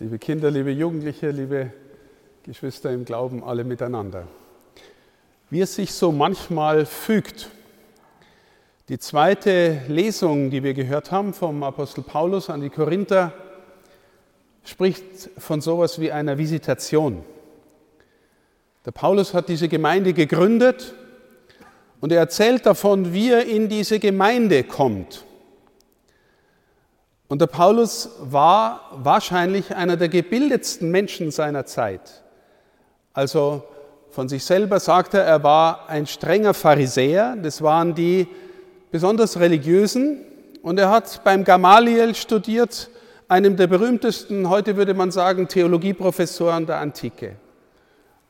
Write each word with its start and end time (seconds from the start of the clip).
liebe 0.00 0.18
Kinder, 0.18 0.50
liebe 0.50 0.72
Jugendliche, 0.72 1.30
liebe 1.30 1.72
Geschwister 2.42 2.90
im 2.92 3.04
Glauben, 3.04 3.44
alle 3.44 3.62
miteinander. 3.62 4.26
Wie 5.50 5.60
es 5.60 5.76
sich 5.76 5.92
so 5.92 6.10
manchmal 6.10 6.84
fügt. 6.84 7.50
Die 8.88 8.98
zweite 8.98 9.82
Lesung, 9.88 10.50
die 10.50 10.62
wir 10.62 10.74
gehört 10.74 11.12
haben 11.12 11.32
vom 11.32 11.62
Apostel 11.62 12.02
Paulus 12.02 12.50
an 12.50 12.60
die 12.60 12.70
Korinther, 12.70 13.32
spricht 14.64 15.30
von 15.38 15.60
sowas 15.60 16.00
wie 16.00 16.10
einer 16.10 16.38
Visitation. 16.38 17.24
Der 18.84 18.90
Paulus 18.90 19.32
hat 19.32 19.48
diese 19.48 19.68
Gemeinde 19.68 20.12
gegründet 20.12 20.94
und 22.00 22.10
er 22.10 22.18
erzählt 22.18 22.66
davon, 22.66 23.14
wie 23.14 23.30
er 23.30 23.46
in 23.46 23.68
diese 23.68 24.00
Gemeinde 24.00 24.64
kommt. 24.64 25.24
Und 27.28 27.40
der 27.40 27.46
Paulus 27.46 28.10
war 28.20 28.90
wahrscheinlich 28.92 29.74
einer 29.74 29.96
der 29.96 30.08
gebildetsten 30.08 30.90
Menschen 30.90 31.30
seiner 31.30 31.64
Zeit. 31.64 32.22
Also 33.12 33.62
von 34.10 34.28
sich 34.28 34.44
selber 34.44 34.78
sagt 34.78 35.14
er, 35.14 35.22
er 35.22 35.42
war 35.42 35.88
ein 35.88 36.06
strenger 36.06 36.54
Pharisäer, 36.54 37.36
das 37.42 37.62
waren 37.62 37.94
die 37.94 38.28
besonders 38.90 39.40
religiösen. 39.40 40.20
Und 40.62 40.78
er 40.78 40.90
hat 40.90 41.22
beim 41.24 41.44
Gamaliel 41.44 42.14
studiert, 42.14 42.90
einem 43.28 43.56
der 43.56 43.66
berühmtesten, 43.66 44.48
heute 44.48 44.76
würde 44.76 44.94
man 44.94 45.10
sagen, 45.10 45.48
Theologieprofessoren 45.48 46.66
der 46.66 46.78
Antike. 46.78 47.36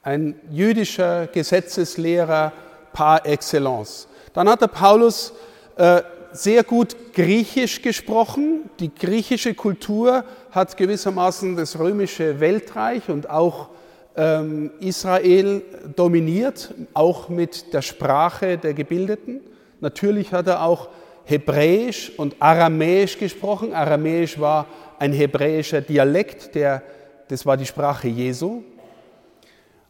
Ein 0.03 0.41
jüdischer 0.51 1.27
Gesetzeslehrer 1.27 2.53
par 2.93 3.27
excellence. 3.27 4.09
Dann 4.33 4.49
hat 4.49 4.63
der 4.63 4.69
Paulus 4.69 5.33
äh, 5.77 6.03
sehr 6.35 6.65
gut 6.65 7.15
Griechisch 7.15 7.81
gesprochen. 7.81 8.69
Die 8.81 8.93
griechische 8.93 9.55
Kultur 9.55 10.25
hat 10.51 10.77
gewissermaßen 10.77 11.57
das 11.57 11.79
römische 11.79 12.41
Weltreich 12.41 13.09
und 13.09 13.31
auch 13.31 13.69
ähm, 14.17 14.73
Israel 14.81 15.63
dominiert, 15.95 16.75
auch 16.93 17.29
mit 17.29 17.73
der 17.73 17.83
Sprache 17.83 18.59
der 18.59 18.75
Gebildeten. 18.75 19.41
Natürlich 19.81 20.33
hat 20.33 20.49
er 20.49 20.63
auch 20.63 20.89
Hebräisch 21.25 22.13
und 22.17 22.37
Aramäisch 22.41 23.19
gesprochen. 23.19 23.73
Aramäisch 23.73 24.39
war 24.39 24.67
ein 24.99 25.13
hebräischer 25.13 25.81
Dialekt, 25.81 26.55
der, 26.55 26.83
das 27.29 27.47
war 27.47 27.57
die 27.57 27.67
Sprache 27.67 28.09
Jesu. 28.09 28.63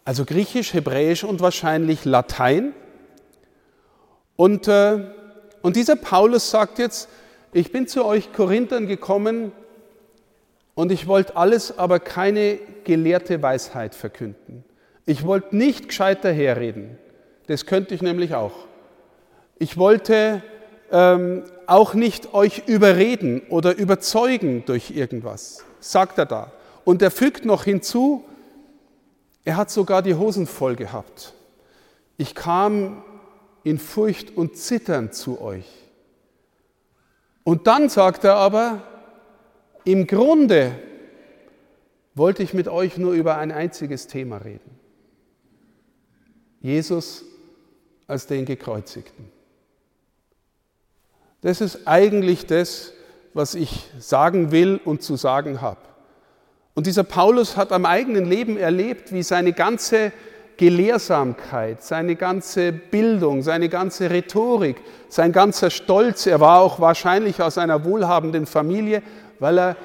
Also 0.05 0.27
Griechisch, 0.27 0.75
Hebräisch 0.75 1.25
und 1.25 1.41
wahrscheinlich 1.41 2.05
Latein. 2.05 2.75
Und, 4.37 4.69
äh, 4.69 4.99
und 5.65 5.75
dieser 5.75 5.97
Paulus 5.97 6.49
sagt 6.49 6.79
jetzt, 6.79 7.09
ich 7.53 7.73
bin 7.73 7.89
zu 7.89 8.05
euch 8.05 8.33
Korinthern 8.33 8.87
gekommen, 8.87 9.51
und 10.75 10.91
ich 10.91 11.07
wollte 11.07 11.37
alles, 11.37 11.79
aber 11.79 12.01
keine 12.01 12.59
gelehrte 12.85 13.41
Weisheit 13.43 13.95
verkünden. 13.95 14.65
Ich 15.07 15.25
wollte 15.25 15.57
nicht 15.57 15.89
gescheit 15.89 16.25
daherreden. 16.25 16.99
Das 17.47 17.67
könnte 17.67 17.95
ich 17.95 18.03
nämlich 18.03 18.35
auch. 18.35 18.53
Ich 19.59 19.79
wollte 19.79 20.43
ähm, 20.91 21.45
auch 21.67 21.95
nicht 21.95 22.35
euch 22.35 22.65
überreden 22.67 23.43
oder 23.51 23.77
überzeugen 23.77 24.65
durch 24.67 24.91
irgendwas, 24.91 25.65
sagt 25.79 26.19
er 26.19 26.27
da. 26.27 26.53
Und 26.85 27.03
er 27.03 27.11
fügt 27.11 27.45
noch 27.45 27.65
hinzu, 27.65 28.25
er 29.45 29.57
hat 29.57 29.71
sogar 29.71 30.03
die 30.03 30.15
Hosen 30.15 30.47
voll 30.47 30.75
gehabt. 30.75 31.35
Ich 32.17 32.35
kam 32.35 33.05
in 33.65 33.79
Furcht 33.79 34.37
und 34.37 34.57
Zittern 34.57 35.13
zu 35.13 35.41
euch. 35.41 35.67
Und 37.43 37.67
dann 37.67 37.89
sagt 37.89 38.25
er 38.25 38.37
aber, 38.37 38.83
im 39.85 40.07
Grunde 40.07 40.79
wollte 42.15 42.43
ich 42.43 42.55
mit 42.55 42.69
euch 42.69 42.97
nur 42.97 43.13
über 43.13 43.37
ein 43.39 43.51
einziges 43.51 44.07
Thema 44.07 44.39
reden. 44.39 44.79
Jesus 46.61 47.25
als 48.07 48.27
den 48.27 48.45
Gekreuzigten. 48.45 49.31
Das 51.41 51.61
ist 51.61 51.87
eigentlich 51.87 52.47
das, 52.47 52.93
was 53.35 53.55
ich 53.55 53.91
sagen 53.99 54.51
will 54.51 54.81
und 54.83 55.03
zu 55.03 55.17
sagen 55.17 55.61
habe. 55.61 55.81
Und 56.75 56.87
dieser 56.87 57.05
Paulus 57.05 57.57
hat 57.57 57.73
am 57.73 57.85
eigenen 57.85 58.25
Leben 58.25 58.57
erlebt, 58.57 59.13
wie 59.13 59.23
seine 59.23 59.53
ganze 59.53 60.13
Gelehrsamkeit, 60.57 61.83
seine 61.83 62.17
ganze 62.17 62.73
Bildung, 62.73 63.43
seine 63.43 63.69
ganze 63.69 64.11
Rhetorik, 64.11 64.77
sein 65.09 65.33
ganzer 65.33 65.71
Stolz, 65.71 66.27
er 66.27 66.41
war 66.41 66.61
auch 66.61 66.81
wahrscheinlich 66.81 67.43
aus 67.43 67.59
einer 67.59 67.85
wohlhabenden 67.85 68.47
Familie, 68.47 69.03
weil 69.41 69.59
er 69.59 69.77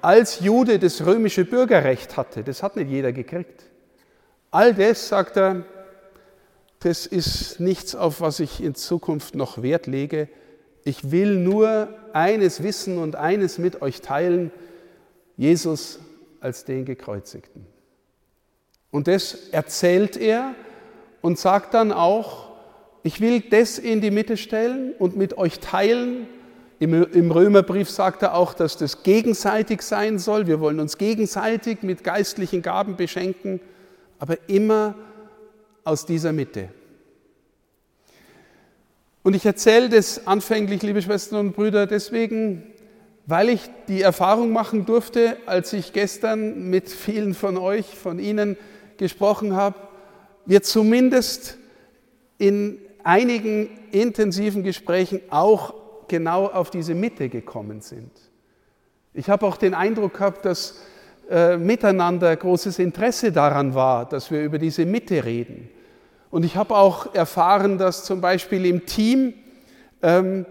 als 0.00 0.40
Jude 0.40 0.78
das 0.78 1.04
römische 1.04 1.44
Bürgerrecht 1.44 2.16
hatte. 2.16 2.44
Das 2.44 2.62
hat 2.62 2.76
nicht 2.76 2.90
jeder 2.90 3.12
gekriegt. 3.12 3.64
All 4.50 4.74
das, 4.74 5.08
sagt 5.08 5.36
er, 5.36 5.64
das 6.80 7.06
ist 7.06 7.58
nichts, 7.58 7.94
auf 7.94 8.20
was 8.20 8.40
ich 8.40 8.62
in 8.62 8.74
Zukunft 8.74 9.34
noch 9.34 9.62
Wert 9.62 9.86
lege. 9.86 10.28
Ich 10.84 11.10
will 11.10 11.36
nur 11.36 11.88
eines 12.12 12.62
wissen 12.62 12.98
und 12.98 13.16
eines 13.16 13.58
mit 13.58 13.82
euch 13.82 14.00
teilen, 14.00 14.52
Jesus 15.36 15.98
als 16.40 16.64
den 16.64 16.84
Gekreuzigten. 16.84 17.66
Und 18.90 19.08
das 19.08 19.48
erzählt 19.50 20.16
er 20.16 20.54
und 21.20 21.38
sagt 21.38 21.74
dann 21.74 21.92
auch, 21.92 22.48
ich 23.02 23.20
will 23.20 23.40
das 23.40 23.78
in 23.78 24.00
die 24.00 24.10
Mitte 24.10 24.36
stellen 24.36 24.92
und 24.98 25.16
mit 25.16 25.38
euch 25.38 25.60
teilen, 25.60 26.26
im 26.80 27.30
Römerbrief 27.32 27.90
sagt 27.90 28.22
er 28.22 28.34
auch, 28.34 28.54
dass 28.54 28.76
das 28.76 29.02
gegenseitig 29.02 29.82
sein 29.82 30.20
soll. 30.20 30.46
Wir 30.46 30.60
wollen 30.60 30.78
uns 30.78 30.96
gegenseitig 30.96 31.82
mit 31.82 32.04
geistlichen 32.04 32.62
Gaben 32.62 32.96
beschenken, 32.96 33.60
aber 34.20 34.36
immer 34.46 34.94
aus 35.82 36.06
dieser 36.06 36.32
Mitte. 36.32 36.68
Und 39.24 39.34
ich 39.34 39.44
erzähle 39.44 39.88
das 39.88 40.26
anfänglich, 40.28 40.80
liebe 40.82 41.02
Schwestern 41.02 41.48
und 41.48 41.56
Brüder, 41.56 41.86
deswegen, 41.88 42.62
weil 43.26 43.48
ich 43.48 43.62
die 43.88 44.02
Erfahrung 44.02 44.52
machen 44.52 44.86
durfte, 44.86 45.36
als 45.46 45.72
ich 45.72 45.92
gestern 45.92 46.70
mit 46.70 46.88
vielen 46.88 47.34
von 47.34 47.56
euch, 47.56 47.86
von 47.86 48.20
Ihnen 48.20 48.56
gesprochen 48.98 49.54
habe, 49.56 49.76
wir 50.46 50.62
zumindest 50.62 51.58
in 52.38 52.78
einigen 53.04 53.68
intensiven 53.90 54.62
Gesprächen 54.62 55.20
auch 55.30 55.74
genau 56.08 56.46
auf 56.46 56.70
diese 56.70 56.94
Mitte 56.94 57.28
gekommen 57.28 57.80
sind. 57.80 58.10
Ich 59.14 59.28
habe 59.28 59.46
auch 59.46 59.56
den 59.56 59.74
Eindruck 59.74 60.14
gehabt, 60.14 60.44
dass 60.44 60.80
äh, 61.30 61.56
miteinander 61.56 62.34
großes 62.34 62.78
Interesse 62.78 63.32
daran 63.32 63.74
war, 63.74 64.08
dass 64.08 64.30
wir 64.30 64.42
über 64.42 64.58
diese 64.58 64.86
Mitte 64.86 65.24
reden. 65.24 65.68
Und 66.30 66.44
ich 66.44 66.56
habe 66.56 66.74
auch 66.74 67.14
erfahren, 67.14 67.78
dass 67.78 68.04
zum 68.04 68.20
Beispiel 68.20 68.66
im 68.66 68.86
Team 68.86 69.34
ähm, 70.02 70.46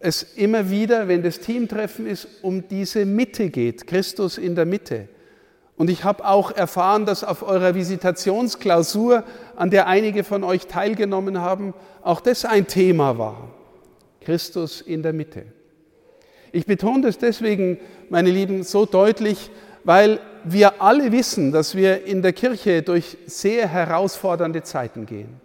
es 0.00 0.22
immer 0.22 0.70
wieder, 0.70 1.08
wenn 1.08 1.22
das 1.22 1.40
Teamtreffen 1.40 2.06
ist, 2.06 2.28
um 2.42 2.68
diese 2.68 3.06
Mitte 3.06 3.50
geht, 3.50 3.86
Christus 3.86 4.38
in 4.38 4.54
der 4.54 4.66
Mitte. 4.66 5.08
Und 5.76 5.90
ich 5.90 6.04
habe 6.04 6.24
auch 6.24 6.52
erfahren, 6.52 7.04
dass 7.04 7.24
auf 7.24 7.42
eurer 7.42 7.74
Visitationsklausur, 7.74 9.24
an 9.56 9.70
der 9.70 9.86
einige 9.86 10.22
von 10.22 10.44
euch 10.44 10.66
teilgenommen 10.66 11.40
haben, 11.40 11.74
auch 12.02 12.20
das 12.20 12.44
ein 12.44 12.66
Thema 12.66 13.18
war. 13.18 13.48
Christus 14.20 14.80
in 14.80 15.02
der 15.02 15.12
Mitte. 15.12 15.44
Ich 16.52 16.66
betone 16.66 17.02
das 17.02 17.18
deswegen, 17.18 17.78
meine 18.08 18.30
Lieben, 18.30 18.62
so 18.62 18.86
deutlich, 18.86 19.50
weil 19.82 20.20
wir 20.44 20.80
alle 20.80 21.10
wissen, 21.10 21.50
dass 21.50 21.74
wir 21.74 22.04
in 22.04 22.22
der 22.22 22.32
Kirche 22.32 22.82
durch 22.82 23.16
sehr 23.26 23.66
herausfordernde 23.66 24.62
Zeiten 24.62 25.06
gehen. 25.06 25.40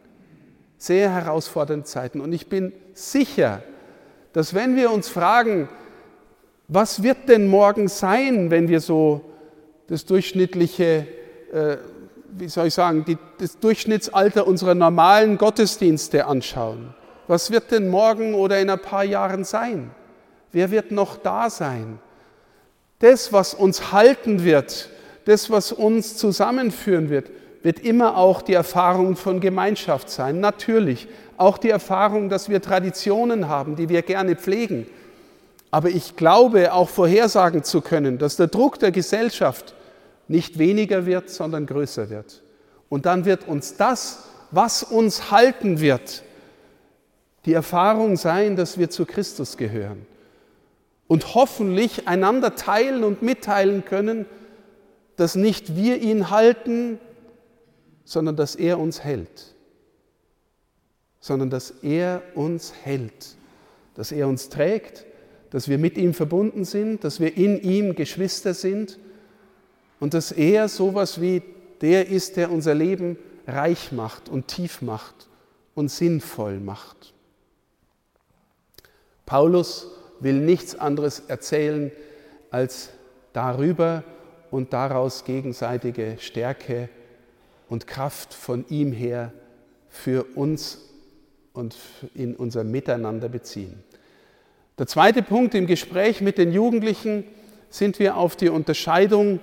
Sehr 0.77 1.11
herausfordernde 1.11 1.85
Zeiten. 1.85 2.21
Und 2.21 2.31
ich 2.31 2.47
bin 2.47 2.71
sicher, 2.93 3.63
dass 4.33 4.53
wenn 4.53 4.75
wir 4.75 4.91
uns 4.91 5.09
fragen, 5.09 5.67
was 6.67 7.01
wird 7.01 7.27
denn 7.27 7.47
morgen 7.47 7.87
sein, 7.87 8.51
wenn 8.51 8.67
wir 8.67 8.79
so 8.79 9.28
das 9.89 10.05
durchschnittliche, 10.05 11.07
äh, 11.51 11.77
wie 12.31 12.47
soll 12.47 12.67
ich 12.67 12.73
sagen, 12.73 13.03
die, 13.05 13.17
das 13.39 13.59
Durchschnittsalter 13.59 14.47
unserer 14.47 14.75
normalen 14.75 15.37
Gottesdienste 15.37 16.25
anschauen, 16.25 16.93
was 17.27 17.51
wird 17.51 17.71
denn 17.71 17.89
morgen 17.89 18.33
oder 18.33 18.59
in 18.59 18.69
ein 18.69 18.79
paar 18.79 19.03
Jahren 19.03 19.43
sein? 19.43 19.91
Wer 20.51 20.71
wird 20.71 20.91
noch 20.91 21.17
da 21.17 21.49
sein? 21.49 21.99
Das, 22.99 23.31
was 23.33 23.53
uns 23.53 23.91
halten 23.91 24.43
wird, 24.43 24.89
das, 25.25 25.49
was 25.49 25.71
uns 25.71 26.17
zusammenführen 26.17 27.09
wird, 27.09 27.29
wird 27.61 27.79
immer 27.79 28.17
auch 28.17 28.41
die 28.41 28.53
Erfahrung 28.53 29.15
von 29.15 29.39
Gemeinschaft 29.39 30.09
sein. 30.09 30.39
Natürlich 30.39 31.07
auch 31.37 31.57
die 31.57 31.69
Erfahrung, 31.69 32.29
dass 32.29 32.49
wir 32.49 32.61
Traditionen 32.61 33.47
haben, 33.47 33.75
die 33.75 33.89
wir 33.89 34.01
gerne 34.01 34.35
pflegen. 34.35 34.87
Aber 35.71 35.89
ich 35.89 36.15
glaube 36.15 36.73
auch 36.73 36.89
vorhersagen 36.89 37.63
zu 37.63 37.81
können, 37.81 38.17
dass 38.17 38.37
der 38.37 38.47
Druck 38.47 38.79
der 38.79 38.91
Gesellschaft 38.91 39.75
nicht 40.29 40.59
weniger 40.59 41.05
wird, 41.05 41.29
sondern 41.29 41.65
größer 41.65 42.09
wird. 42.09 42.43
Und 42.87 43.05
dann 43.05 43.25
wird 43.25 43.47
uns 43.47 43.75
das, 43.75 44.29
was 44.51 44.83
uns 44.83 45.31
halten 45.31 45.79
wird, 45.79 46.23
die 47.45 47.53
Erfahrung 47.53 48.15
sein, 48.15 48.55
dass 48.55 48.77
wir 48.77 48.89
zu 48.89 49.05
Christus 49.05 49.57
gehören 49.57 50.05
und 51.07 51.33
hoffentlich 51.33 52.07
einander 52.07 52.55
teilen 52.55 53.03
und 53.03 53.21
mitteilen 53.21 53.85
können, 53.85 54.25
dass 55.15 55.35
nicht 55.35 55.75
wir 55.75 55.99
ihn 55.99 56.29
halten, 56.29 56.99
sondern 58.05 58.35
dass 58.35 58.55
er 58.55 58.79
uns 58.79 59.03
hält. 59.03 59.55
Sondern 61.19 61.49
dass 61.49 61.71
er 61.81 62.21
uns 62.35 62.73
hält, 62.83 63.35
dass 63.95 64.11
er 64.11 64.27
uns 64.27 64.49
trägt, 64.49 65.05
dass 65.49 65.67
wir 65.67 65.79
mit 65.79 65.97
ihm 65.97 66.13
verbunden 66.13 66.65
sind, 66.65 67.03
dass 67.03 67.19
wir 67.19 67.35
in 67.35 67.59
ihm 67.61 67.95
Geschwister 67.95 68.53
sind 68.53 68.99
und 69.99 70.13
dass 70.13 70.31
er 70.31 70.67
sowas 70.67 71.21
wie 71.21 71.41
der 71.81 72.07
ist, 72.07 72.37
der 72.37 72.51
unser 72.51 72.75
Leben 72.75 73.17
reich 73.47 73.91
macht 73.91 74.29
und 74.29 74.47
tief 74.47 74.81
macht 74.81 75.27
und 75.75 75.89
sinnvoll 75.89 76.59
macht. 76.59 77.13
Paulus 79.25 79.87
will 80.19 80.39
nichts 80.39 80.75
anderes 80.75 81.23
erzählen 81.27 81.91
als 82.51 82.89
darüber 83.33 84.03
und 84.51 84.73
daraus 84.73 85.23
gegenseitige 85.23 86.17
Stärke 86.19 86.89
und 87.69 87.87
Kraft 87.87 88.33
von 88.33 88.65
ihm 88.69 88.91
her 88.91 89.31
für 89.87 90.23
uns 90.35 90.79
und 91.53 91.75
in 92.15 92.35
unser 92.35 92.63
Miteinander 92.63 93.29
beziehen. 93.29 93.83
Der 94.77 94.87
zweite 94.87 95.21
Punkt 95.21 95.53
im 95.55 95.67
Gespräch 95.67 96.21
mit 96.21 96.37
den 96.37 96.51
Jugendlichen 96.51 97.25
sind 97.69 97.99
wir 97.99 98.17
auf 98.17 98.35
die 98.35 98.49
Unterscheidung 98.49 99.39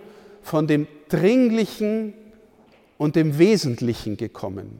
von 0.47 0.69
dem 0.69 0.87
Dringlichen 1.09 2.15
und 2.99 3.17
dem 3.17 3.39
Wesentlichen 3.39 4.17
gekommen. 4.17 4.79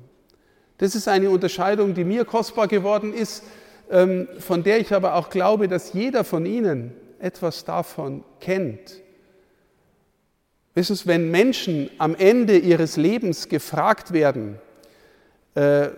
Das 0.79 0.95
ist 0.95 1.09
eine 1.09 1.31
Unterscheidung, 1.31 1.95
die 1.95 2.05
mir 2.05 2.25
kostbar 2.25 2.69
geworden 2.69 3.13
ist, 3.13 3.43
ähm, 3.91 4.29
von 4.39 4.63
der 4.63 4.79
ich 4.79 4.95
aber 4.95 5.15
auch 5.17 5.29
glaube, 5.29 5.67
dass 5.67 5.93
jeder 5.93 6.23
von 6.23 6.47
Ihnen 6.47 6.93
etwas 7.19 7.65
davon 7.65 8.23
kennt. 8.41 9.03
Wissen 10.75 10.95
Sie, 10.95 11.07
wenn 11.07 11.31
Menschen 11.31 11.91
am 11.99 12.15
Ende 12.15 12.59
ihres 12.59 12.97
Lebens 12.97 13.49
gefragt 13.49 14.13
werden, 14.13 14.59
äh, 15.55 15.89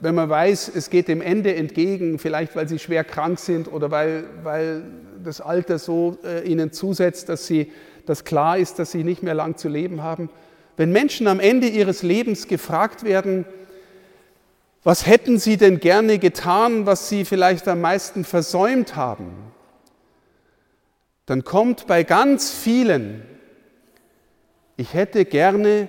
wenn 0.00 0.14
man 0.14 0.28
weiß, 0.28 0.70
es 0.74 0.90
geht 0.90 1.08
dem 1.08 1.20
Ende 1.20 1.54
entgegen, 1.54 2.18
vielleicht 2.18 2.54
weil 2.54 2.68
sie 2.68 2.78
schwer 2.78 3.04
krank 3.04 3.38
sind 3.38 3.70
oder 3.70 3.90
weil, 3.90 4.24
weil 4.42 4.84
das 5.24 5.40
Alter 5.40 5.78
so 5.78 6.18
äh, 6.24 6.46
ihnen 6.46 6.72
zusetzt, 6.72 7.28
dass, 7.28 7.46
sie, 7.46 7.72
dass 8.08 8.24
klar 8.24 8.58
ist, 8.58 8.78
dass 8.78 8.90
sie 8.90 9.04
nicht 9.04 9.22
mehr 9.22 9.34
lang 9.34 9.56
zu 9.56 9.68
leben 9.68 10.02
haben. 10.02 10.30
Wenn 10.76 10.92
Menschen 10.92 11.26
am 11.26 11.40
Ende 11.40 11.68
ihres 11.68 12.02
Lebens 12.02 12.48
gefragt 12.48 13.04
werden, 13.04 13.44
was 14.84 15.06
hätten 15.06 15.38
sie 15.38 15.56
denn 15.56 15.80
gerne 15.80 16.18
getan, 16.18 16.86
was 16.86 17.08
sie 17.08 17.24
vielleicht 17.24 17.68
am 17.68 17.80
meisten 17.80 18.24
versäumt 18.24 18.96
haben, 18.96 19.32
dann 21.26 21.44
kommt 21.44 21.86
bei 21.86 22.04
ganz 22.04 22.50
vielen 22.52 23.22
ich 24.78 24.94
hätte 24.94 25.24
gerne 25.24 25.88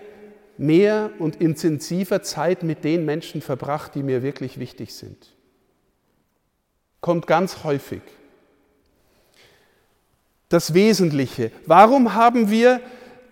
mehr 0.58 1.12
und 1.20 1.36
intensiver 1.36 2.24
Zeit 2.24 2.64
mit 2.64 2.84
den 2.84 3.06
Menschen 3.06 3.40
verbracht, 3.40 3.94
die 3.94 4.02
mir 4.02 4.24
wirklich 4.24 4.60
wichtig 4.60 4.96
sind. 4.96 5.36
Kommt 7.00 7.28
ganz 7.28 7.64
häufig. 7.64 8.02
Das 10.50 10.74
Wesentliche. 10.74 11.52
Warum 11.66 12.16
haben 12.16 12.50
wir 12.50 12.82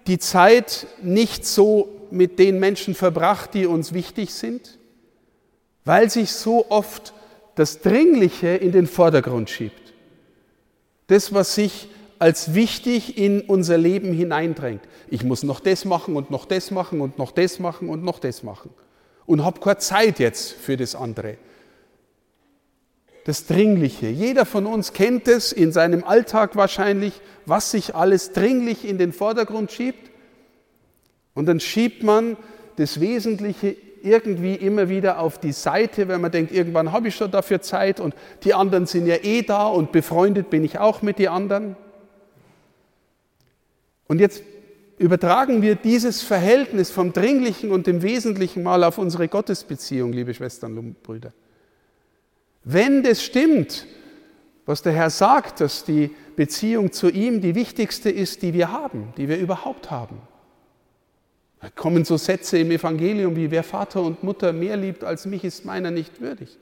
die 0.05 0.19
Zeit 0.19 0.87
nicht 1.01 1.45
so 1.45 1.89
mit 2.11 2.39
den 2.39 2.59
Menschen 2.59 2.95
verbracht, 2.95 3.53
die 3.53 3.65
uns 3.65 3.91
wichtig 3.93 4.33
sind? 4.33 4.77
Weil 5.83 6.09
sich 6.09 6.31
so 6.31 6.67
oft 6.69 7.13
das 7.55 7.81
Dringliche 7.81 8.49
in 8.49 8.71
den 8.71 8.87
Vordergrund 8.87 9.49
schiebt. 9.49 9.93
Das, 11.07 11.33
was 11.33 11.55
sich 11.55 11.89
als 12.19 12.53
wichtig 12.53 13.17
in 13.17 13.41
unser 13.41 13.77
Leben 13.77 14.13
hineindrängt. 14.13 14.81
Ich 15.09 15.23
muss 15.23 15.43
noch 15.43 15.59
das 15.59 15.85
machen 15.85 16.15
und 16.15 16.31
noch 16.31 16.45
das 16.45 16.71
machen 16.71 17.01
und 17.01 17.17
noch 17.17 17.31
das 17.31 17.59
machen 17.59 17.89
und 17.89 18.03
noch 18.03 18.19
das 18.19 18.43
machen. 18.43 18.71
Und 19.25 19.43
habe 19.43 19.59
keine 19.59 19.77
Zeit 19.77 20.19
jetzt 20.19 20.51
für 20.53 20.77
das 20.77 20.95
andere. 20.95 21.37
Das 23.27 23.45
Dringliche. 23.45 24.07
Jeder 24.07 24.45
von 24.45 24.65
uns 24.65 24.93
kennt 24.93 25.27
es 25.27 25.51
in 25.51 25.73
seinem 25.73 26.05
Alltag 26.05 26.55
wahrscheinlich, 26.55 27.19
was 27.45 27.71
sich 27.71 27.93
alles 27.93 28.31
dringlich 28.31 28.87
in 28.87 28.97
den 28.97 29.11
Vordergrund 29.11 29.69
schiebt. 29.69 30.11
Und 31.33 31.45
dann 31.45 31.59
schiebt 31.59 32.03
man 32.03 32.37
das 32.77 33.01
Wesentliche 33.01 33.75
irgendwie 34.01 34.55
immer 34.55 34.87
wieder 34.87 35.19
auf 35.19 35.39
die 35.39 35.51
Seite, 35.51 36.07
wenn 36.07 36.21
man 36.21 36.31
denkt, 36.31 36.53
irgendwann 36.53 36.93
habe 36.93 37.09
ich 37.09 37.15
schon 37.15 37.29
dafür 37.29 37.61
Zeit 37.61 37.99
und 37.99 38.15
die 38.45 38.53
anderen 38.53 38.85
sind 38.85 39.07
ja 39.07 39.17
eh 39.21 39.41
da 39.41 39.67
und 39.67 39.91
befreundet 39.91 40.49
bin 40.49 40.63
ich 40.63 40.79
auch 40.79 41.01
mit 41.01 41.19
den 41.19 41.27
anderen. 41.27 41.75
Und 44.07 44.21
jetzt 44.21 44.41
übertragen 44.99 45.61
wir 45.61 45.75
dieses 45.75 46.21
Verhältnis 46.21 46.91
vom 46.91 47.11
Dringlichen 47.11 47.73
und 47.73 47.87
dem 47.87 48.03
Wesentlichen 48.03 48.63
mal 48.63 48.85
auf 48.85 48.97
unsere 48.97 49.27
Gottesbeziehung, 49.27 50.13
liebe 50.13 50.33
Schwestern 50.33 50.77
und 50.77 51.03
Brüder. 51.03 51.33
Wenn 52.69 53.01
das 53.01 53.23
stimmt, 53.23 53.87
was 54.65 54.81
der 54.81 54.91
Herr 54.91 55.09
sagt, 55.09 55.61
dass 55.61 55.85
die 55.85 56.13
Beziehung 56.35 56.91
zu 56.91 57.09
ihm 57.09 57.39
die 57.39 57.55
wichtigste 57.55 58.09
ist, 58.09 58.41
die 58.41 58.53
wir 58.53 58.73
haben, 58.73 59.13
die 59.15 59.29
wir 59.29 59.37
überhaupt 59.37 59.89
haben. 59.89 60.21
Da 61.61 61.69
kommen 61.69 62.03
so 62.03 62.17
Sätze 62.17 62.57
im 62.57 62.69
Evangelium 62.69 63.37
wie, 63.37 63.51
wer 63.51 63.63
Vater 63.63 64.01
und 64.01 64.21
Mutter 64.21 64.51
mehr 64.51 64.75
liebt 64.75 65.05
als 65.05 65.25
mich, 65.25 65.45
ist 65.45 65.63
meiner 65.63 65.91
nicht 65.91 66.19
würdig. 66.19 66.57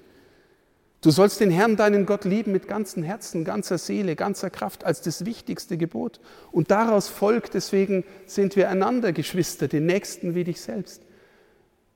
Du 1.02 1.10
sollst 1.10 1.40
den 1.40 1.50
Herrn, 1.50 1.76
deinen 1.76 2.06
Gott, 2.06 2.24
lieben 2.24 2.52
mit 2.52 2.68
ganzem 2.68 3.02
Herzen, 3.02 3.44
ganzer 3.44 3.80
Seele, 3.80 4.16
ganzer 4.16 4.52
Kraft 4.52 4.84
als 4.84 5.02
das 5.02 5.26
wichtigste 5.26 5.76
Gebot. 5.76 6.20
Und 6.52 6.70
daraus 6.70 7.08
folgt, 7.08 7.56
deswegen 7.56 8.04
sind 8.28 8.56
wir 8.56 8.70
einander 8.70 9.12
Geschwister, 9.12 9.68
den 9.68 9.88
Nächsten 9.88 10.36
wie 10.36 10.44
dich 10.44 10.62
selbst. 10.62 11.02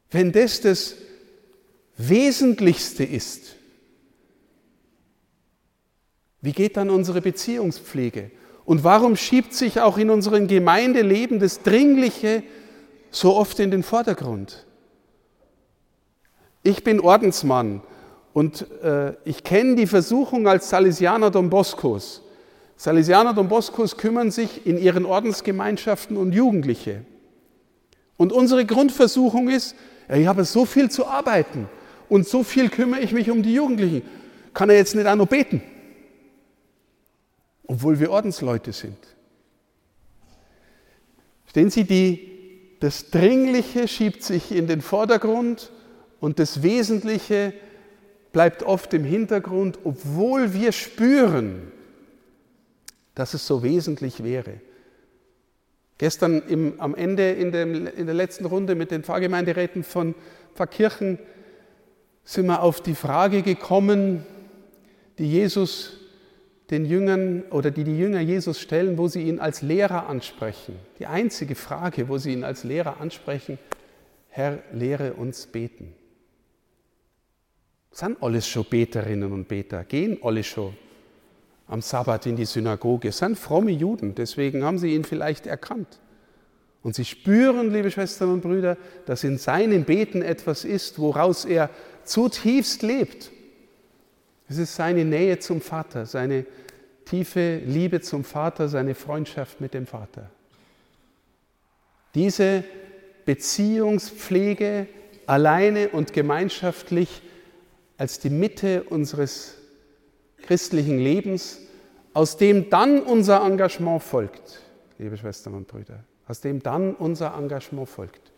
Wenn 0.09 0.31
das 0.31 0.61
das 0.61 0.95
Wesentlichste 1.95 3.03
ist, 3.03 3.58
wie 6.41 6.53
geht 6.53 6.77
dann 6.77 6.89
unsere 6.89 7.21
Beziehungspflege? 7.21 8.31
Und 8.65 8.83
warum 8.83 9.15
schiebt 9.15 9.53
sich 9.53 9.81
auch 9.81 9.97
in 9.97 10.09
unserem 10.09 10.47
Gemeindeleben 10.47 11.39
das 11.39 11.63
Dringliche 11.63 12.43
so 13.11 13.35
oft 13.35 13.59
in 13.59 13.71
den 13.71 13.83
Vordergrund? 13.83 14.65
Ich 16.63 16.83
bin 16.83 16.99
Ordensmann 16.99 17.81
und 18.33 18.67
äh, 18.83 19.13
ich 19.25 19.43
kenne 19.43 19.75
die 19.75 19.87
Versuchung 19.87 20.47
als 20.47 20.69
Salesianer 20.69 21.31
Don 21.31 21.49
Boscos. 21.49 22.21
Salesianer 22.75 23.33
Don 23.33 23.47
Boscos 23.47 23.97
kümmern 23.97 24.31
sich 24.31 24.65
in 24.65 24.77
ihren 24.77 25.05
Ordensgemeinschaften 25.05 26.15
um 26.15 26.31
Jugendliche. 26.31 27.05
Und 28.17 28.31
unsere 28.31 28.65
Grundversuchung 28.65 29.49
ist, 29.49 29.75
ja, 30.07 30.15
ich 30.15 30.27
habe 30.27 30.45
so 30.45 30.65
viel 30.65 30.91
zu 30.91 31.07
arbeiten 31.07 31.67
und 32.07 32.27
so 32.27 32.43
viel 32.43 32.69
kümmere 32.69 32.99
ich 32.99 33.13
mich 33.13 33.31
um 33.31 33.41
die 33.41 33.53
Jugendlichen. 33.53 34.03
Kann 34.53 34.69
er 34.69 34.75
jetzt 34.75 34.95
nicht 34.95 35.07
auch 35.07 35.15
noch 35.15 35.27
beten? 35.27 35.61
Obwohl 37.69 37.99
wir 37.99 38.09
Ordensleute 38.09 38.73
sind. 38.73 38.97
Stehen 41.45 41.69
Sie, 41.69 41.83
die, 41.83 42.75
das 42.79 43.11
Dringliche 43.11 43.87
schiebt 43.87 44.23
sich 44.23 44.51
in 44.51 44.65
den 44.65 44.81
Vordergrund 44.81 45.71
und 46.19 46.39
das 46.39 46.63
Wesentliche 46.63 47.53
bleibt 48.31 48.63
oft 48.63 48.91
im 48.95 49.03
Hintergrund, 49.03 49.77
obwohl 49.83 50.55
wir 50.55 50.71
spüren, 50.71 51.71
dass 53.13 53.35
es 53.35 53.45
so 53.45 53.61
wesentlich 53.61 54.23
wäre. 54.23 54.61
Gestern 55.99 56.41
im, 56.47 56.81
am 56.81 56.95
Ende 56.95 57.33
in, 57.33 57.51
dem, 57.51 57.85
in 57.85 58.07
der 58.07 58.15
letzten 58.15 58.45
Runde 58.45 58.73
mit 58.73 58.89
den 58.89 59.03
Pfarrgemeinderäten 59.03 59.83
von 59.83 60.15
Pfarrkirchen 60.55 61.19
sind 62.23 62.47
wir 62.47 62.63
auf 62.63 62.81
die 62.81 62.95
Frage 62.95 63.43
gekommen, 63.43 64.25
die 65.19 65.29
Jesus 65.29 65.98
den 66.69 66.85
Jüngern 66.85 67.43
oder 67.49 67.71
die 67.71 67.83
die 67.83 67.97
Jünger 67.97 68.19
Jesus 68.19 68.59
stellen, 68.59 68.97
wo 68.97 69.07
sie 69.07 69.23
ihn 69.23 69.39
als 69.39 69.61
Lehrer 69.61 70.07
ansprechen. 70.07 70.75
Die 70.99 71.07
einzige 71.07 71.55
Frage, 71.55 72.09
wo 72.09 72.17
sie 72.17 72.33
ihn 72.33 72.43
als 72.43 72.63
Lehrer 72.63 73.01
ansprechen, 73.01 73.57
Herr, 74.29 74.59
lehre 74.71 75.13
uns 75.13 75.47
beten 75.47 75.95
sind 77.91 78.21
alles 78.21 78.47
schon 78.47 78.65
Beterinnen 78.69 79.31
und 79.31 79.47
Beter, 79.47 79.83
gehen 79.83 80.17
alle 80.21 80.43
schon 80.43 80.73
am 81.67 81.81
Sabbat 81.81 82.25
in 82.25 82.35
die 82.35 82.45
Synagoge, 82.45 83.11
sind 83.11 83.37
fromme 83.37 83.71
Juden, 83.71 84.15
deswegen 84.15 84.63
haben 84.63 84.79
sie 84.79 84.95
ihn 84.95 85.03
vielleicht 85.03 85.45
erkannt. 85.45 85.99
Und 86.81 86.95
sie 86.95 87.05
spüren, 87.05 87.71
liebe 87.71 87.91
Schwestern 87.91 88.31
und 88.31 88.41
Brüder, 88.41 88.77
dass 89.05 89.23
in 89.23 89.37
seinem 89.37 89.83
Beten 89.83 90.21
etwas 90.21 90.63
ist, 90.63 90.97
woraus 90.97 91.45
er 91.45 91.69
zutiefst 92.05 92.81
lebt. 92.81 93.31
Es 94.49 94.57
ist 94.57 94.75
seine 94.75 95.05
Nähe 95.05 95.37
zum 95.39 95.61
Vater, 95.61 96.05
seine 96.05 96.45
tiefe 97.05 97.57
Liebe 97.57 98.01
zum 98.01 98.23
Vater, 98.23 98.67
seine 98.67 98.95
Freundschaft 98.95 99.61
mit 99.61 99.73
dem 99.73 99.85
Vater. 99.85 100.29
Diese 102.15 102.63
Beziehungspflege 103.25 104.87
alleine 105.27 105.89
und 105.89 106.13
gemeinschaftlich 106.13 107.21
als 107.97 108.19
die 108.19 108.31
Mitte 108.31 108.83
unseres 108.83 109.55
christlichen 110.41 110.97
Lebens, 110.97 111.59
aus 112.13 112.37
dem 112.37 112.71
dann 112.71 113.01
unser 113.01 113.45
Engagement 113.45 114.01
folgt, 114.01 114.61
liebe 114.97 115.15
Schwestern 115.15 115.53
und 115.53 115.67
Brüder. 115.67 116.03
aus 116.27 116.41
dem 116.41 116.61
dann 116.61 116.93
unser 116.93 117.35
Engagement 117.35 117.89
folgt. 117.89 118.31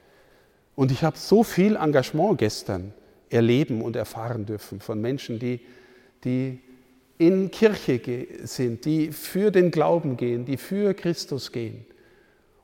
Und 0.75 0.91
ich 0.91 1.03
habe 1.03 1.18
so 1.18 1.44
viel 1.44 1.75
Engagement 1.75 2.38
gestern 2.38 2.94
erleben 3.30 3.82
und 3.82 3.96
erfahren 3.98 4.46
dürfen 4.46 4.80
von 4.80 5.00
Menschen, 5.01 5.39
die, 5.39 5.60
die 6.23 6.59
in 7.17 7.51
Kirche 7.51 8.27
sind, 8.43 8.85
die 8.85 9.11
für 9.11 9.51
den 9.51 9.69
Glauben 9.69 10.17
gehen, 10.17 10.45
die 10.45 10.57
für 10.57 10.93
Christus 10.93 11.51
gehen. 11.51 11.85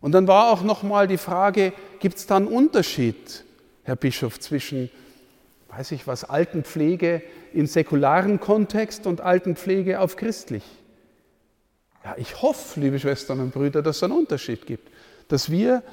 Und 0.01 0.13
dann 0.13 0.27
war 0.27 0.51
auch 0.51 0.63
noch 0.63 0.83
mal 0.83 1.07
die 1.07 1.17
Frage, 1.17 1.73
gibt 1.99 2.17
es 2.17 2.27
da 2.27 2.37
einen 2.37 2.47
Unterschied, 2.47 3.43
Herr 3.83 3.95
Bischof, 3.95 4.39
zwischen, 4.39 4.89
weiß 5.69 5.91
ich 5.91 6.07
was, 6.07 6.23
Altenpflege 6.23 7.21
im 7.53 7.67
säkularen 7.67 8.39
Kontext 8.39 9.05
und 9.05 9.21
Altenpflege 9.21 9.99
auf 9.99 10.15
christlich? 10.15 10.63
Ja, 12.03 12.15
ich 12.17 12.41
hoffe, 12.41 12.79
liebe 12.79 12.99
Schwestern 12.99 13.39
und 13.39 13.53
Brüder, 13.53 13.81
dass 13.81 13.97
es 13.97 14.03
einen 14.03 14.13
Unterschied 14.13 14.65
gibt, 14.65 14.89
dass 15.27 15.51
wir, 15.51 15.83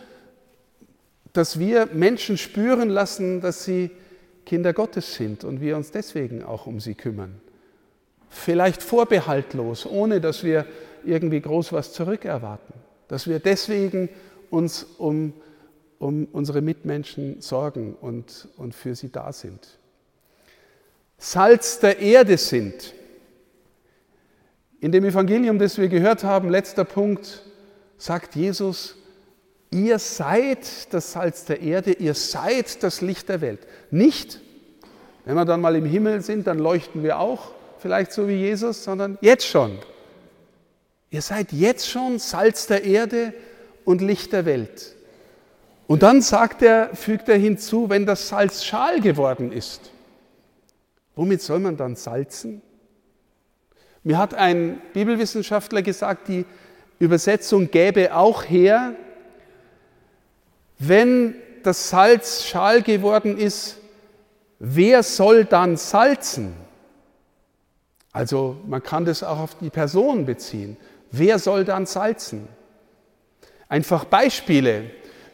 dass 1.32 1.58
wir 1.58 1.86
Menschen 1.92 2.38
spüren 2.38 2.88
lassen, 2.88 3.40
dass 3.40 3.64
sie 3.64 3.90
Kinder 4.46 4.72
Gottes 4.72 5.14
sind 5.14 5.44
und 5.44 5.60
wir 5.60 5.76
uns 5.76 5.90
deswegen 5.90 6.42
auch 6.44 6.66
um 6.66 6.78
sie 6.80 6.94
kümmern. 6.94 7.40
Vielleicht 8.34 8.82
vorbehaltlos, 8.82 9.86
ohne 9.86 10.20
dass 10.20 10.42
wir 10.42 10.66
irgendwie 11.04 11.40
groß 11.40 11.72
was 11.72 11.92
zurückerwarten. 11.92 12.74
Dass 13.06 13.28
wir 13.28 13.38
deswegen 13.38 14.08
uns 14.50 14.84
um, 14.98 15.32
um 15.98 16.26
unsere 16.32 16.60
Mitmenschen 16.60 17.40
sorgen 17.40 17.94
und, 18.00 18.48
und 18.56 18.74
für 18.74 18.96
sie 18.96 19.12
da 19.12 19.32
sind. 19.32 19.78
Salz 21.16 21.78
der 21.78 22.00
Erde 22.00 22.36
sind. 22.36 22.92
In 24.80 24.90
dem 24.90 25.04
Evangelium, 25.04 25.58
das 25.60 25.78
wir 25.78 25.88
gehört 25.88 26.24
haben, 26.24 26.50
letzter 26.50 26.84
Punkt, 26.84 27.42
sagt 27.98 28.34
Jesus, 28.34 28.96
ihr 29.70 30.00
seid 30.00 30.92
das 30.92 31.12
Salz 31.12 31.44
der 31.44 31.62
Erde, 31.62 31.92
ihr 31.92 32.14
seid 32.14 32.82
das 32.82 33.00
Licht 33.00 33.28
der 33.28 33.40
Welt. 33.40 33.60
Nicht, 33.92 34.40
wenn 35.24 35.36
wir 35.36 35.44
dann 35.44 35.60
mal 35.60 35.76
im 35.76 35.86
Himmel 35.86 36.20
sind, 36.20 36.48
dann 36.48 36.58
leuchten 36.58 37.04
wir 37.04 37.20
auch, 37.20 37.52
vielleicht 37.84 38.12
so 38.12 38.26
wie 38.28 38.36
Jesus, 38.36 38.82
sondern 38.82 39.18
jetzt 39.20 39.46
schon. 39.46 39.78
Ihr 41.10 41.20
seid 41.20 41.52
jetzt 41.52 41.86
schon 41.86 42.18
Salz 42.18 42.66
der 42.66 42.82
Erde 42.82 43.34
und 43.84 44.00
Licht 44.00 44.32
der 44.32 44.46
Welt. 44.46 44.96
Und 45.86 46.02
dann 46.02 46.22
sagt 46.22 46.62
er, 46.62 46.96
fügt 46.96 47.28
er 47.28 47.36
hinzu, 47.36 47.90
wenn 47.90 48.06
das 48.06 48.26
Salz 48.30 48.64
schal 48.64 49.02
geworden 49.02 49.52
ist, 49.52 49.90
womit 51.14 51.42
soll 51.42 51.58
man 51.58 51.76
dann 51.76 51.94
salzen? 51.94 52.62
Mir 54.02 54.16
hat 54.16 54.32
ein 54.32 54.80
Bibelwissenschaftler 54.94 55.82
gesagt, 55.82 56.28
die 56.28 56.46
Übersetzung 56.98 57.70
gäbe 57.70 58.16
auch 58.16 58.44
her, 58.44 58.94
wenn 60.78 61.34
das 61.62 61.90
Salz 61.90 62.46
schal 62.46 62.80
geworden 62.80 63.36
ist, 63.36 63.76
wer 64.58 65.02
soll 65.02 65.44
dann 65.44 65.76
salzen? 65.76 66.63
Also 68.14 68.56
man 68.68 68.82
kann 68.82 69.04
das 69.04 69.24
auch 69.24 69.40
auf 69.40 69.58
die 69.58 69.70
Person 69.70 70.24
beziehen. 70.24 70.76
Wer 71.10 71.38
soll 71.38 71.64
dann 71.64 71.84
salzen? 71.84 72.48
Einfach 73.68 74.04
Beispiele. 74.04 74.84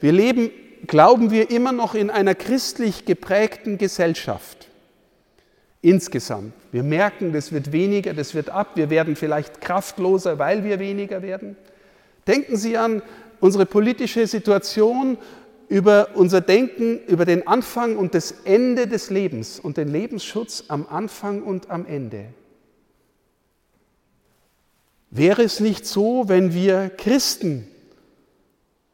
Wir 0.00 0.12
leben, 0.12 0.50
glauben 0.86 1.30
wir, 1.30 1.50
immer 1.50 1.72
noch 1.72 1.94
in 1.94 2.08
einer 2.08 2.34
christlich 2.34 3.04
geprägten 3.04 3.76
Gesellschaft. 3.76 4.68
Insgesamt. 5.82 6.54
Wir 6.72 6.82
merken, 6.82 7.34
das 7.34 7.52
wird 7.52 7.70
weniger, 7.70 8.14
das 8.14 8.34
wird 8.34 8.48
ab. 8.48 8.70
Wir 8.76 8.88
werden 8.88 9.14
vielleicht 9.14 9.60
kraftloser, 9.60 10.38
weil 10.38 10.64
wir 10.64 10.78
weniger 10.78 11.20
werden. 11.20 11.56
Denken 12.26 12.56
Sie 12.56 12.78
an 12.78 13.02
unsere 13.40 13.66
politische 13.66 14.26
Situation, 14.26 15.18
über 15.68 16.08
unser 16.14 16.40
Denken, 16.40 16.98
über 17.06 17.26
den 17.26 17.46
Anfang 17.46 17.96
und 17.96 18.14
das 18.14 18.32
Ende 18.44 18.86
des 18.86 19.10
Lebens 19.10 19.60
und 19.60 19.76
den 19.76 19.88
Lebensschutz 19.88 20.64
am 20.68 20.86
Anfang 20.88 21.42
und 21.42 21.70
am 21.70 21.84
Ende. 21.86 22.26
Wäre 25.10 25.42
es 25.42 25.58
nicht 25.58 25.86
so, 25.86 26.28
wenn 26.28 26.54
wir 26.54 26.88
Christen 26.88 27.66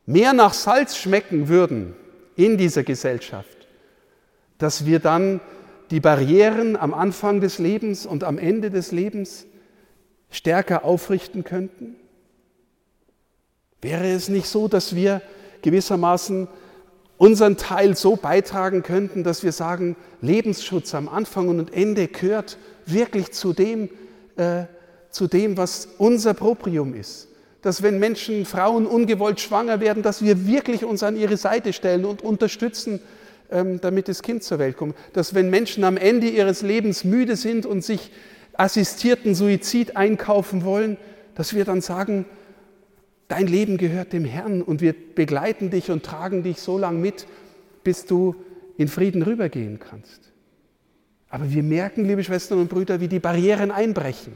mehr 0.06 0.32
nach 0.32 0.54
Salz 0.54 0.96
schmecken 0.96 1.48
würden 1.48 1.94
in 2.36 2.56
dieser 2.56 2.84
Gesellschaft, 2.84 3.68
dass 4.56 4.86
wir 4.86 4.98
dann 4.98 5.40
die 5.90 6.00
Barrieren 6.00 6.76
am 6.76 6.94
Anfang 6.94 7.40
des 7.40 7.58
Lebens 7.58 8.06
und 8.06 8.24
am 8.24 8.38
Ende 8.38 8.70
des 8.70 8.92
Lebens 8.92 9.46
stärker 10.30 10.84
aufrichten 10.84 11.44
könnten? 11.44 11.96
Wäre 13.82 14.08
es 14.10 14.28
nicht 14.28 14.46
so, 14.46 14.68
dass 14.68 14.96
wir 14.96 15.20
gewissermaßen 15.60 16.48
unseren 17.18 17.56
Teil 17.58 17.94
so 17.94 18.16
beitragen 18.16 18.82
könnten, 18.82 19.22
dass 19.22 19.42
wir 19.42 19.52
sagen, 19.52 19.96
Lebensschutz 20.22 20.94
am 20.94 21.08
Anfang 21.08 21.48
und 21.48 21.72
Ende 21.72 22.08
gehört 22.08 22.58
wirklich 22.86 23.32
zu 23.32 23.52
dem, 23.52 23.90
äh, 24.36 24.64
zu 25.10 25.26
dem, 25.26 25.56
was 25.56 25.88
unser 25.98 26.34
Proprium 26.34 26.94
ist. 26.94 27.28
Dass 27.62 27.82
wenn 27.82 27.98
Menschen, 27.98 28.44
Frauen 28.44 28.86
ungewollt 28.86 29.40
schwanger 29.40 29.80
werden, 29.80 30.02
dass 30.02 30.22
wir 30.22 30.46
wirklich 30.46 30.84
uns 30.84 31.02
an 31.02 31.16
ihre 31.16 31.36
Seite 31.36 31.72
stellen 31.72 32.04
und 32.04 32.22
unterstützen, 32.22 33.00
ähm, 33.50 33.80
damit 33.80 34.08
das 34.08 34.22
Kind 34.22 34.42
zur 34.42 34.58
Welt 34.58 34.76
kommt. 34.76 34.96
Dass 35.12 35.34
wenn 35.34 35.50
Menschen 35.50 35.84
am 35.84 35.96
Ende 35.96 36.28
ihres 36.28 36.62
Lebens 36.62 37.04
müde 37.04 37.36
sind 37.36 37.66
und 37.66 37.84
sich 37.84 38.10
assistierten 38.54 39.34
Suizid 39.34 39.96
einkaufen 39.96 40.64
wollen, 40.64 40.96
dass 41.34 41.54
wir 41.54 41.64
dann 41.64 41.80
sagen, 41.80 42.24
dein 43.28 43.46
Leben 43.46 43.76
gehört 43.76 44.12
dem 44.12 44.24
Herrn 44.24 44.62
und 44.62 44.80
wir 44.80 44.94
begleiten 45.14 45.70
dich 45.70 45.90
und 45.90 46.04
tragen 46.04 46.42
dich 46.42 46.60
so 46.60 46.78
lange 46.78 46.98
mit, 46.98 47.26
bis 47.84 48.06
du 48.06 48.34
in 48.76 48.88
Frieden 48.88 49.22
rübergehen 49.22 49.78
kannst. 49.78 50.32
Aber 51.28 51.50
wir 51.50 51.62
merken, 51.62 52.04
liebe 52.04 52.24
Schwestern 52.24 52.60
und 52.60 52.68
Brüder, 52.68 53.00
wie 53.00 53.08
die 53.08 53.18
Barrieren 53.18 53.70
einbrechen. 53.70 54.34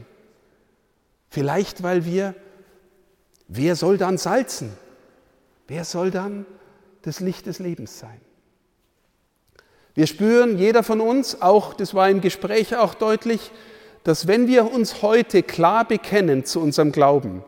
Vielleicht, 1.31 1.81
weil 1.81 2.05
wir, 2.05 2.35
wer 3.47 3.77
soll 3.77 3.97
dann 3.97 4.17
salzen? 4.17 4.73
Wer 5.67 5.85
soll 5.85 6.11
dann 6.11 6.45
das 7.03 7.21
Licht 7.21 7.45
des 7.45 7.59
Lebens 7.59 7.97
sein? 7.97 8.19
Wir 9.93 10.07
spüren, 10.07 10.57
jeder 10.57 10.83
von 10.83 10.99
uns, 10.99 11.41
auch 11.41 11.73
das 11.73 11.93
war 11.93 12.09
im 12.09 12.19
Gespräch 12.19 12.75
auch 12.75 12.93
deutlich, 12.93 13.51
dass 14.03 14.27
wenn 14.27 14.47
wir 14.47 14.73
uns 14.73 15.01
heute 15.01 15.41
klar 15.41 15.87
bekennen 15.87 16.43
zu 16.43 16.59
unserem 16.59 16.91
Glauben, 16.91 17.45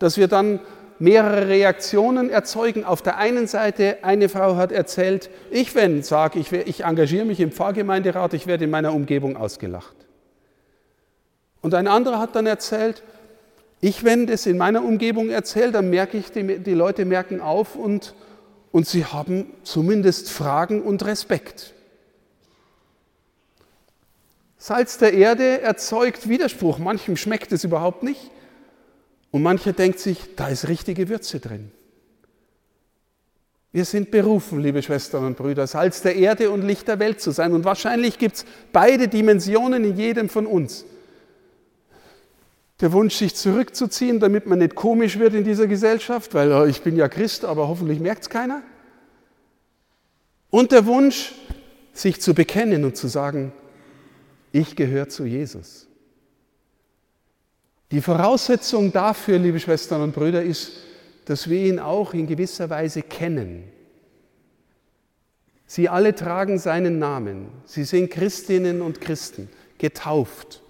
dass 0.00 0.16
wir 0.16 0.26
dann 0.26 0.58
mehrere 0.98 1.46
Reaktionen 1.46 2.30
erzeugen. 2.30 2.84
Auf 2.84 3.00
der 3.00 3.16
einen 3.16 3.46
Seite, 3.46 3.98
eine 4.02 4.28
Frau 4.28 4.56
hat 4.56 4.72
erzählt, 4.72 5.30
ich 5.52 5.76
wenn 5.76 6.02
sage, 6.02 6.40
ich, 6.40 6.52
ich 6.52 6.84
engagiere 6.84 7.24
mich 7.24 7.38
im 7.38 7.52
Pfarrgemeinderat, 7.52 8.34
ich 8.34 8.48
werde 8.48 8.64
in 8.64 8.70
meiner 8.70 8.92
Umgebung 8.92 9.36
ausgelacht. 9.36 9.94
Und 11.62 11.74
ein 11.74 11.86
anderer 11.86 12.18
hat 12.18 12.34
dann 12.34 12.46
erzählt, 12.46 13.04
ich, 13.80 14.04
wenn 14.04 14.26
das 14.26 14.46
in 14.46 14.58
meiner 14.58 14.84
Umgebung 14.84 15.30
erzähle, 15.30 15.72
dann 15.72 15.88
merke 15.88 16.18
ich, 16.18 16.30
die, 16.30 16.58
die 16.58 16.74
Leute 16.74 17.04
merken 17.04 17.40
auf 17.40 17.76
und, 17.76 18.14
und 18.72 18.86
sie 18.86 19.06
haben 19.06 19.46
zumindest 19.62 20.30
Fragen 20.30 20.82
und 20.82 21.04
Respekt. 21.06 21.72
Salz 24.58 24.98
der 24.98 25.14
Erde 25.14 25.62
erzeugt 25.62 26.28
Widerspruch. 26.28 26.78
Manchem 26.78 27.16
schmeckt 27.16 27.50
es 27.52 27.64
überhaupt 27.64 28.02
nicht. 28.02 28.30
Und 29.30 29.42
mancher 29.42 29.72
denkt 29.72 29.98
sich, 29.98 30.36
da 30.36 30.48
ist 30.48 30.68
richtige 30.68 31.08
Würze 31.08 31.40
drin. 31.40 31.72
Wir 33.72 33.86
sind 33.86 34.10
berufen, 34.10 34.60
liebe 34.60 34.82
Schwestern 34.82 35.24
und 35.24 35.36
Brüder, 35.36 35.66
Salz 35.66 36.02
der 36.02 36.16
Erde 36.16 36.50
und 36.50 36.62
Licht 36.62 36.88
der 36.88 36.98
Welt 36.98 37.22
zu 37.22 37.30
sein. 37.30 37.54
Und 37.54 37.64
wahrscheinlich 37.64 38.18
gibt 38.18 38.36
es 38.36 38.44
beide 38.72 39.08
Dimensionen 39.08 39.84
in 39.84 39.96
jedem 39.96 40.28
von 40.28 40.44
uns 40.46 40.84
der 42.80 42.92
Wunsch, 42.92 43.16
sich 43.16 43.34
zurückzuziehen, 43.34 44.20
damit 44.20 44.46
man 44.46 44.58
nicht 44.58 44.74
komisch 44.74 45.18
wird 45.18 45.34
in 45.34 45.44
dieser 45.44 45.66
Gesellschaft, 45.66 46.34
weil 46.34 46.52
oh, 46.52 46.64
ich 46.64 46.82
bin 46.82 46.96
ja 46.96 47.08
Christ, 47.08 47.44
aber 47.44 47.68
hoffentlich 47.68 48.00
merkt 48.00 48.22
es 48.22 48.30
keiner. 48.30 48.62
Und 50.48 50.72
der 50.72 50.86
Wunsch, 50.86 51.34
sich 51.92 52.20
zu 52.20 52.34
bekennen 52.34 52.84
und 52.84 52.96
zu 52.96 53.08
sagen, 53.08 53.52
ich 54.52 54.76
gehöre 54.76 55.08
zu 55.08 55.24
Jesus. 55.24 55.86
Die 57.90 58.00
Voraussetzung 58.00 58.92
dafür, 58.92 59.38
liebe 59.38 59.60
Schwestern 59.60 60.02
und 60.02 60.14
Brüder, 60.14 60.42
ist, 60.42 60.72
dass 61.24 61.48
wir 61.48 61.60
ihn 61.60 61.78
auch 61.78 62.14
in 62.14 62.26
gewisser 62.26 62.70
Weise 62.70 63.02
kennen. 63.02 63.64
Sie 65.66 65.88
alle 65.88 66.14
tragen 66.14 66.58
seinen 66.58 66.98
Namen. 66.98 67.48
Sie 67.64 67.84
sind 67.84 68.10
Christinnen 68.10 68.80
und 68.80 69.00
Christen, 69.00 69.48
getauft. 69.78 70.62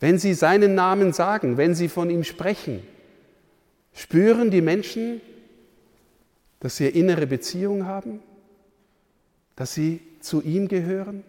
Wenn 0.00 0.18
sie 0.18 0.34
seinen 0.34 0.74
Namen 0.74 1.12
sagen, 1.12 1.56
wenn 1.56 1.74
sie 1.74 1.88
von 1.88 2.10
ihm 2.10 2.24
sprechen, 2.24 2.82
spüren 3.92 4.50
die 4.50 4.60
Menschen, 4.60 5.20
dass 6.60 6.76
sie 6.76 6.88
innere 6.88 7.26
Beziehung 7.26 7.86
haben, 7.86 8.20
dass 9.56 9.74
sie 9.74 10.00
zu 10.20 10.42
ihm 10.42 10.68
gehören. 10.68 11.24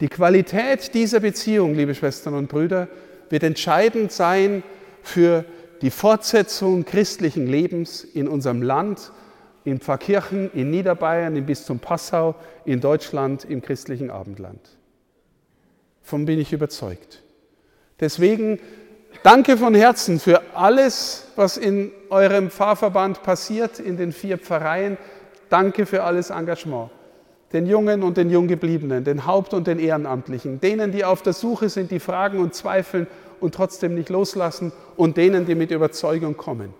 Die 0.00 0.08
Qualität 0.08 0.92
dieser 0.92 1.20
Beziehung, 1.20 1.74
liebe 1.74 1.94
Schwestern 1.94 2.34
und 2.34 2.48
Brüder, 2.48 2.88
wird 3.30 3.42
entscheidend 3.42 4.12
sein 4.12 4.62
für 5.02 5.44
die 5.80 5.90
Fortsetzung 5.90 6.84
christlichen 6.84 7.46
Lebens 7.46 8.04
in 8.04 8.28
unserem 8.28 8.62
Land, 8.62 9.12
in 9.64 9.80
Pfarrkirchen, 9.80 10.50
in 10.52 10.70
Niederbayern, 10.70 11.36
in 11.36 11.46
Bistum 11.46 11.78
Passau, 11.78 12.34
in 12.64 12.80
Deutschland, 12.80 13.44
im 13.44 13.62
christlichen 13.62 14.10
Abendland. 14.10 14.60
Von 16.06 16.24
bin 16.24 16.38
ich 16.38 16.52
überzeugt. 16.52 17.20
Deswegen 17.98 18.60
danke 19.24 19.56
von 19.56 19.74
Herzen 19.74 20.20
für 20.20 20.40
alles, 20.54 21.26
was 21.34 21.56
in 21.56 21.90
eurem 22.10 22.48
Pfarrverband 22.48 23.24
passiert, 23.24 23.80
in 23.80 23.96
den 23.96 24.12
vier 24.12 24.38
Pfarreien. 24.38 24.98
Danke 25.48 25.84
für 25.84 26.04
alles 26.04 26.30
Engagement. 26.30 26.90
Den 27.52 27.66
Jungen 27.66 28.04
und 28.04 28.16
den 28.18 28.30
Junggebliebenen, 28.30 29.02
den 29.02 29.26
Haupt- 29.26 29.52
und 29.52 29.66
den 29.66 29.80
Ehrenamtlichen, 29.80 30.60
denen, 30.60 30.92
die 30.92 31.04
auf 31.04 31.22
der 31.22 31.32
Suche 31.32 31.68
sind, 31.70 31.90
die 31.90 31.98
fragen 31.98 32.38
und 32.38 32.54
zweifeln 32.54 33.08
und 33.40 33.56
trotzdem 33.56 33.96
nicht 33.96 34.08
loslassen 34.08 34.70
und 34.96 35.16
denen, 35.16 35.44
die 35.44 35.56
mit 35.56 35.72
Überzeugung 35.72 36.36
kommen. 36.36 36.72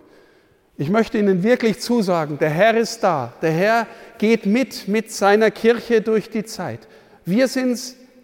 Ich 0.77 0.89
möchte 0.89 1.17
Ihnen 1.17 1.43
wirklich 1.43 1.81
zusagen, 1.81 2.37
der 2.39 2.49
Herr 2.49 2.77
ist 2.77 3.03
da. 3.03 3.33
Der 3.41 3.51
Herr 3.51 3.87
geht 4.19 4.45
mit 4.45 4.87
mit 4.87 5.11
seiner 5.11 5.51
Kirche 5.51 5.99
durch 5.99 6.29
die 6.29 6.45
Zeit. 6.45 6.87
Wir 7.25 7.49
sind 7.49 7.77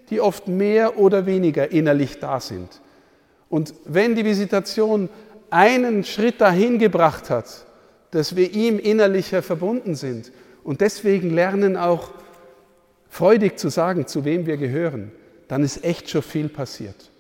die 0.10 0.22
oft 0.22 0.48
mehr 0.48 0.98
oder 0.98 1.26
weniger 1.26 1.72
innerlich 1.72 2.20
da 2.20 2.40
sind. 2.40 2.82
Und 3.50 3.74
wenn 3.86 4.16
die 4.16 4.26
Visitation 4.26 5.10
einen 5.50 6.04
Schritt 6.04 6.42
dahin 6.42 6.80
gebracht 6.80 7.30
hat, 7.30 7.66
dass 8.12 8.36
wir 8.36 8.52
ihm 8.52 8.80
innerlicher 8.80 9.42
verbunden 9.42 9.96
sind 9.96 10.32
und 10.64 10.82
deswegen 10.82 11.30
lernen 11.30 11.78
auch 11.78 12.12
freudig 13.10 13.58
zu 13.58 13.70
sagen, 13.70 14.08
zu 14.08 14.26
wem 14.26 14.46
wir 14.46 14.58
gehören, 14.58 15.12
dann 15.48 15.64
ist 15.64 15.84
echt 15.84 16.10
schon 16.10 16.24
viel 16.24 16.50
passiert. 16.50 17.12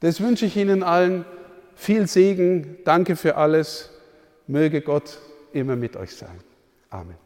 Das 0.00 0.20
wünsche 0.20 0.46
ich 0.46 0.56
Ihnen 0.56 0.82
allen. 0.82 1.24
Viel 1.74 2.06
Segen. 2.06 2.78
Danke 2.84 3.16
für 3.16 3.36
alles. 3.36 3.90
Möge 4.46 4.80
Gott 4.80 5.18
immer 5.52 5.76
mit 5.76 5.96
euch 5.96 6.14
sein. 6.14 6.38
Amen. 6.88 7.25